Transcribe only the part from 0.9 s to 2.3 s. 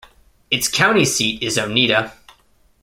seat is Onida.